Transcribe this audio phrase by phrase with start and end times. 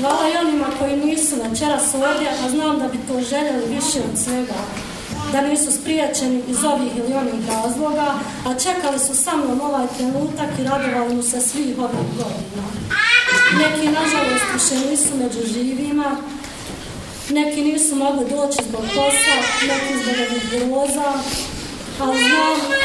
[0.00, 4.18] Hvala i onima koji nisu večeras ovdje, a znam da bi to željeli više od
[4.24, 4.60] svega.
[5.32, 8.14] Da nisu spriječeni iz ovih ili onih razloga,
[8.46, 12.64] a čekali su sa mnom ovaj trenutak i radovali mu se svih ovih godina.
[13.58, 16.16] Neki, nažalost, više nisu među živima,
[17.30, 19.36] neki nisu mogli doći zbog posla,
[19.68, 21.12] neki zbog ovih groza,
[22.00, 22.78] ali znam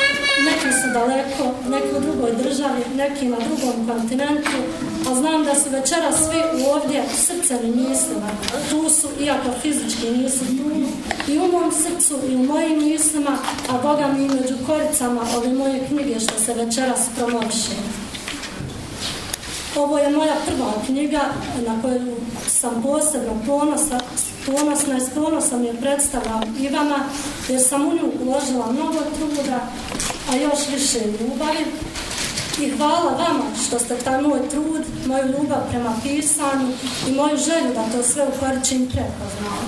[0.45, 4.57] neki su daleko, neki u drugoj državi, neki na drugom kontinentu,
[5.09, 8.30] a znam da su večera svi ovdje srcem i mislima.
[8.70, 10.72] Tu su, iako fizički nisu tu,
[11.31, 13.38] i u mom srcu i u mojim mislima,
[13.70, 17.75] a Boga mi među koricama ove moje knjige što se večeras promoviše.
[19.75, 21.22] Ovo je moja prva knjiga
[21.67, 22.16] na koju
[22.48, 24.00] sam posebno ponosna,
[24.45, 26.99] ponosna i s ponosom je predstavam i vama,
[27.49, 29.59] jer sam u nju uložila mnogo truda,
[30.31, 31.66] a još više ljubavi.
[32.61, 36.67] I hvala vama što ste taj moj trud, moju ljubav prema pisanju
[37.07, 39.63] i moju želju da to sve u Koričin prepoznao.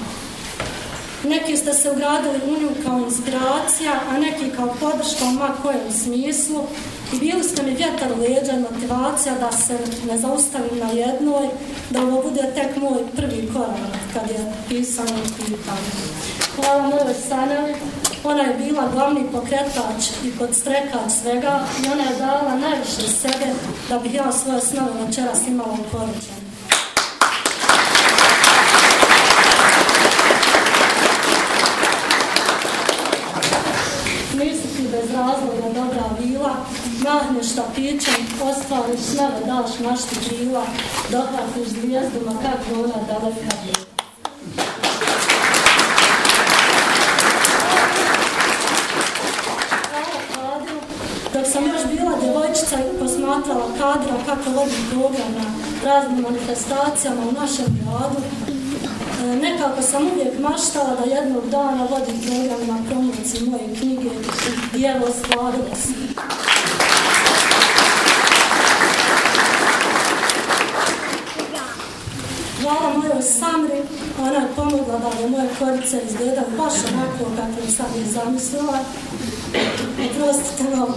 [1.23, 5.91] Neki ste se ugradili u nju kao inspiracija, a neki kao podrška u ma kojem
[6.03, 6.63] smislu.
[7.13, 11.49] I bili ste mi vjetar leđa i motivacija da se ne zaustavim na jednoj,
[11.89, 15.91] da ovo bude tek moj prvi korak kad je pisano pitanje.
[16.55, 17.75] Hvala mojoj Sanjali,
[18.23, 23.47] ona je bila glavni pokretač i podstrekač svega i ona je dala najviše sebe
[23.89, 26.45] da bih ja svoje snove večeras imala u koričenju.
[35.15, 36.55] razloga dobra vila,
[37.03, 40.65] mahneš štapićem, ostvariš snove, daš mašti krila,
[41.11, 43.85] dohvatiš zvijezdu, ma kako ona daleka bila.
[51.33, 51.81] Dok sam još
[52.55, 55.45] bila djevojčica posmatrala kadra kako vodi program na
[55.83, 58.21] raznim manifestacijama u našem gradu,
[59.23, 64.77] E, nekako sam uvijek maštala da jednog dana vodi program na promociji moje knjige i
[64.77, 65.95] Dijelo stvarila sam.
[72.61, 73.81] Hvala mojoj Samri,
[74.19, 78.79] ona je pomogla da je moje korice izgledaju baš onako kako sam je zamislila.
[80.05, 80.95] Oprostite malo,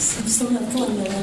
[0.00, 1.22] sam ja ponijela.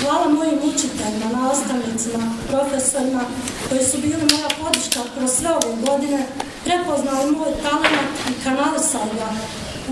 [0.00, 3.20] Hvala mojim učiteljima, nastavnicima, profesorima
[3.68, 6.26] koji su bili moja podrška kroz sve ove godine,
[6.64, 9.32] prepoznali moj talent i kanalisali ga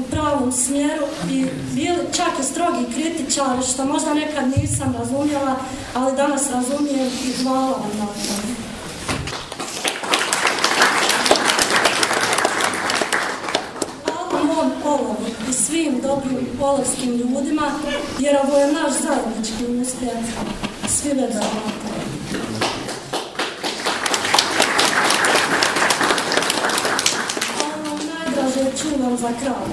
[0.00, 5.56] u pravom smjeru i bili čak i strogi kritičari, što možda nekad nisam razumjela,
[5.94, 8.68] ali danas razumijem i hvala vam na tome.
[15.48, 17.70] i svim dobrim polovskim ljudima,
[18.18, 20.24] jer ovo je naš zajednički uspjeh.
[20.88, 21.40] Svi ne da
[28.14, 29.68] najdraže čuvam za kraj.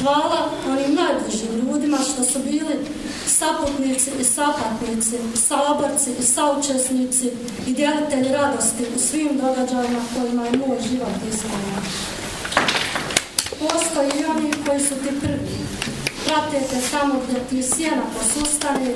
[0.00, 2.74] Hvala onim najbližim ljudima što su bili
[3.26, 7.30] saputnici i sapatnici, saborci i saučesnici
[7.66, 12.23] i djelitelji radosti u svim događajima kojima je moj život ispunjen
[13.68, 15.58] postoji i oni koji su ti prvi.
[16.26, 18.94] Pratite tamo gdje ti sjena posustane,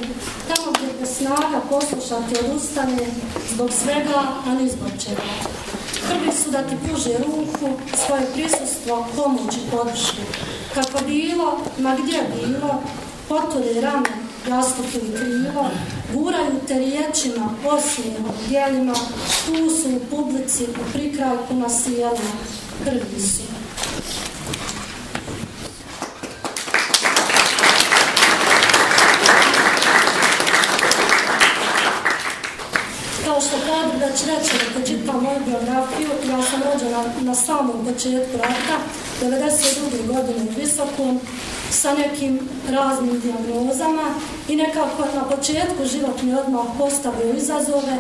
[0.49, 3.07] tamo gdje te snaga poslušati odustane,
[3.55, 5.23] zbog svega, a ni zbog čega.
[6.09, 7.77] Prvi su da ti pruže ruku,
[8.07, 10.23] svoje prisustvo, pomoć i podršku.
[10.75, 12.83] Kako bilo, ma gdje bilo,
[13.29, 14.09] potore rame,
[14.49, 15.71] rastupu i krivo,
[16.15, 18.95] guraju te riječima, osmijemo, dijelima,
[19.47, 22.33] tu su u publici, u prikrajku na sjelima,
[22.85, 23.43] prvi su.
[34.19, 38.77] Već reći da čitam moju biografiju, ja sam rođena na samom početku rata,
[39.23, 40.07] 92.
[40.07, 41.21] godine u Visokom,
[41.71, 42.41] sa nekim
[42.71, 44.03] raznim diagnozama
[44.49, 47.97] i nekako na početku život mi odmah postavio izazove,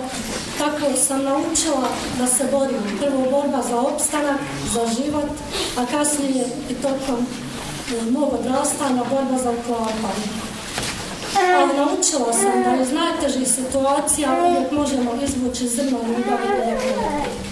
[0.58, 1.88] tako sam naučila
[2.18, 2.98] da se borim.
[3.00, 4.40] Prvo borba za opstanak,
[4.72, 5.30] za život,
[5.76, 10.47] a kasnije i tokom eh, mog odrastanja borba za uklapanje
[11.58, 17.48] ali naučila sam da iz najtežih situacija uvijek možemo izvući zrno ljubavi i ljubavi.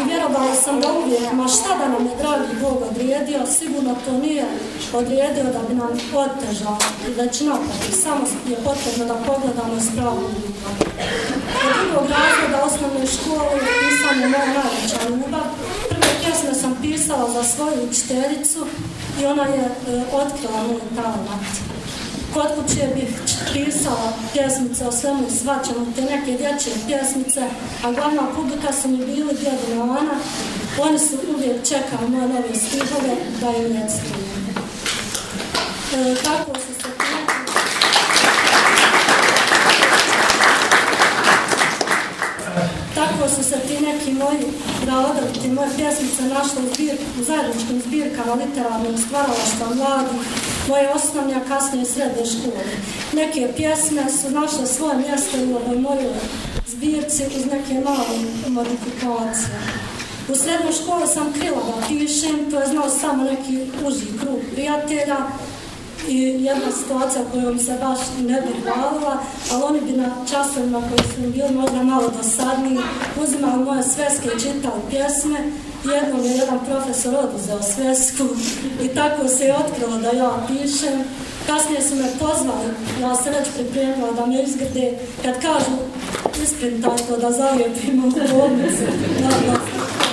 [0.00, 4.12] I vjerovala sam da uvijek, ma šta da nam je dragi Bog odrijedio, sigurno to
[4.12, 4.44] nije
[4.92, 6.78] odrijedio da bi nam otežao
[7.08, 7.80] i već napak.
[8.02, 10.74] Samo je potrebno da pogledamo s pravom ljubav.
[11.66, 15.46] Od drugog razloga osnovne škole pisanje moja najveća ljubav.
[15.88, 18.66] Prve pjesme sam pisala za svoju učiteljicu
[19.20, 19.70] i ona je e,
[20.12, 21.79] otkrila moj talent.
[22.34, 23.08] Kod kuće bih
[23.52, 27.40] pisala pjesmice o svemu i svačemu, te neke dječje pjesmice,
[27.84, 30.16] a glavna publika su mi bili djedu Nana.
[30.80, 34.40] Oni su uvijek čekali moje nove stihove da im recitujem.
[35.94, 36.90] E, tako su se
[42.94, 44.44] Tako su se ti neki moji
[44.86, 50.20] radovi, ti moje pjesmice našle u, zbir, u zajedničkim zbirkama literarnog stvaralaštva mladih,
[50.68, 52.64] moje osnovne, a kasnije srednje škole.
[53.12, 56.14] Neke pjesme su našle svoje mjesto u ovoj mojoj
[56.66, 58.18] zbirci uz neke male
[58.48, 59.60] modifikacije.
[60.28, 65.16] U srednjoj školi sam krila da pišem, to je znao samo neki uži krug prijatelja,
[66.08, 69.18] i jedna situacija kojom se baš ne bi hvalila,
[69.52, 72.78] ali oni bi na časovima koji su bili možda malo dosadniji
[73.22, 75.38] uzimali moje sveske i čitali pjesme.
[75.84, 78.24] Jednom je jedan profesor oduzeo svesku
[78.82, 81.04] i tako se je otkrilo da ja pišem.
[81.46, 82.70] Kasnije su me pozvali,
[83.00, 85.76] ja se već pripremila da me izgrde, kad kažu
[86.42, 88.84] isprintaj to da zalijepimo u bolnicu.
[89.20, 90.09] poezije,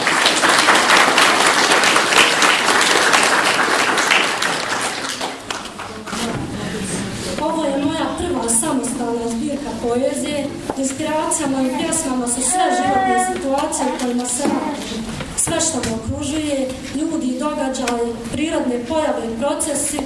[11.47, 15.03] inspiracijama i pjesmama su sve životne situacije u kojima se radi.
[15.37, 19.99] Sve što me okružuje, ljudi, događaji, prirodne pojave i procesi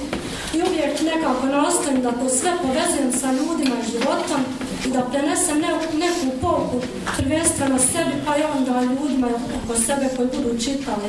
[0.54, 4.40] i uvijek nekako nastojim da to sve povezujem sa ljudima i životom
[4.86, 5.68] i da prenesem ne,
[6.04, 6.80] neku pouku
[7.16, 9.28] prvenstveno sebi pa i onda ljudima
[9.64, 11.08] oko sebe koji budu čitali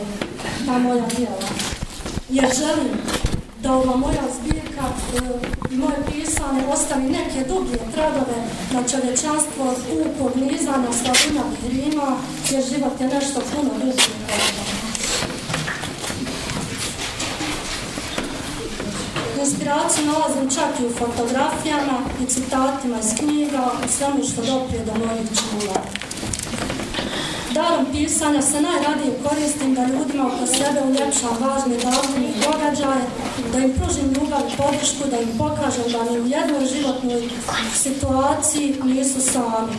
[0.65, 1.47] ta moja djela.
[2.30, 2.89] Jer želim
[3.63, 5.19] da ova moja zbirka e,
[5.71, 8.38] i moje pisanje ostavi neke dublje tragove
[8.74, 12.18] na čovečanstvo od ukog nizanja slavina grima,
[12.51, 14.04] jer život je nešto puno dublje
[19.39, 24.92] Inspiraciju nalazim čak i u fotografijama i citatima iz knjiga, u svemu što doprije do
[25.06, 25.81] mojih čula.
[27.54, 33.06] Darom pisanja se najradije koristim da ljudima oko sebe uljepšam važne datume i događaje,
[33.54, 37.22] da im pružim ljubav i podršku, da im pokažem da ni u jednoj životnoj
[37.76, 39.74] situaciji nisu sami.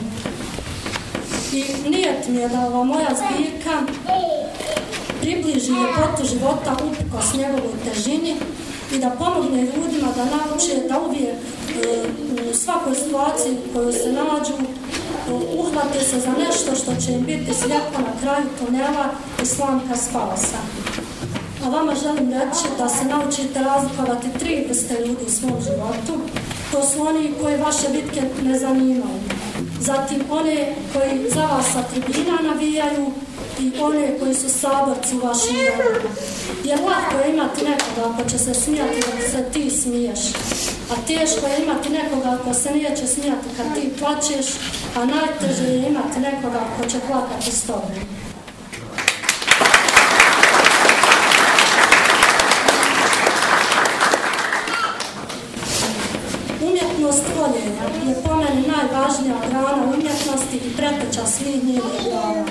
[1.52, 3.82] I nijet mi je da ova moja zbirka
[5.20, 8.34] približi ljepotu života upiko s njegovoj težini
[8.92, 12.04] i da pomogne ljudima da nauče da uvijek e,
[12.50, 14.52] u svakoj situaciji koju se nađu
[15.32, 19.06] uhvate se za nešto što će im biti sljepo na kraju tunela
[19.42, 20.58] i slamka spasa.
[21.64, 26.20] A vama želim reći da se naučite razlikovati tri vrste ljudi u svom životu.
[26.72, 29.20] To su oni koji vaše bitke ne zanimaju.
[29.80, 33.12] Zatim one koji za vas sa tribina navijaju
[33.60, 35.56] i one koji su saborci u vašim.
[36.64, 40.20] Jer lako je imati nekoga ako će se smijati dok se ti smiješ.
[40.90, 44.46] A teško je imati nekoga ko se neće smijati kad ti plaćeš,
[44.96, 47.90] a najteže je imati nekoga ko će plakati s tobom.
[60.84, 62.44] Preteća svih njenih glava.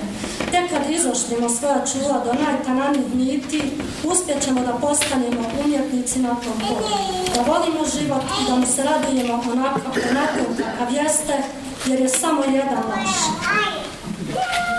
[0.51, 3.61] Tek kad izoštimo svoja čula do najtananih niti,
[4.03, 6.89] uspjećemo da postanemo umjetnici na tom polu.
[7.35, 9.79] Da volimo život i da mu se radujemo onako,
[10.11, 11.33] onako kakav jeste,
[11.85, 13.09] jer je samo jedan naš.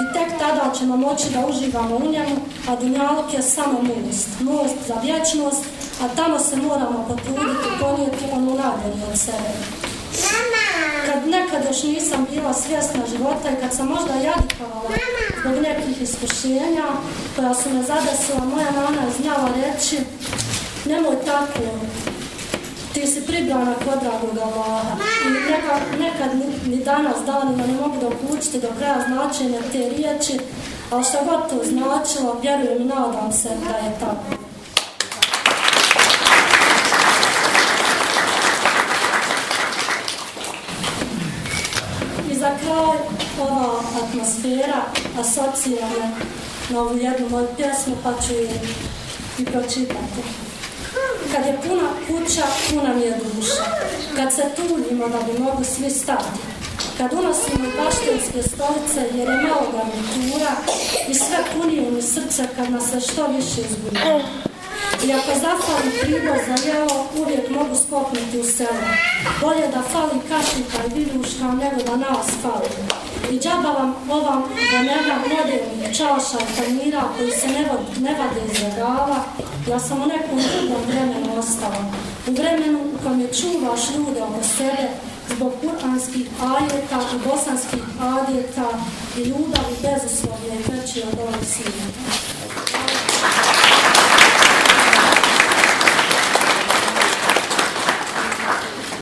[0.03, 2.37] I tek tada ćemo moći da uživamo u njemu,
[2.69, 5.65] a dunjalog je samo milost, milost za vječnost,
[6.03, 9.84] a tamo se moramo potruditi ponijeti onu nadjelju od sebe.
[11.07, 14.91] Kad nekad još nisam bila svjesna života i kad sam možda jadikovala
[15.41, 16.87] zbog nekih iskušenja
[17.37, 19.99] koja su me zadesila, moja mama je znala reći
[20.85, 21.61] nemoj tako,
[22.95, 24.97] ti si pribrana kod dragog Allaha.
[25.27, 28.09] I neka, nekad ni, ni danas danima ne mogu da
[28.61, 30.39] do kraja značenja te riječi,
[30.91, 34.44] ali što god to značilo, vjerujem i nadam se da je tako.
[42.45, 42.99] Za kraj,
[43.41, 44.81] ova atmosfera
[45.21, 46.07] asocira me
[46.71, 48.61] na ovu jednu moju pjesmu, pa ću je
[49.39, 50.21] i pročitati.
[51.33, 53.65] Kad je puna kuća, puna mi je duša.
[54.17, 56.39] Kad se tuljimo da bi mogli svi stati.
[56.99, 60.53] Kad unosimo paštinske stolice jer je malo garnitura
[61.09, 64.21] i sve punije mi srce kad nas se što više izgubimo.
[65.03, 68.87] I ako zafali pribor za jelo, uvijek mogu skopnuti u selo.
[69.41, 72.71] Bolje da fali kašnika i viduška nego da nas fali.
[73.33, 78.03] I džaba vam ovam da ne dam modernih čaša i tanjira koji se ne, vod,
[78.03, 79.19] ne vade iz regala,
[79.69, 81.85] ja sam u nekom drugom vremenu ostala.
[82.29, 84.89] U vremenu u kojem je čuvaš ljude oko sebe,
[85.35, 88.69] zbog kuranskih ajeta i bosanskih adjeta
[89.17, 91.85] i ljubavi bezuslovne i veći od ovog sina.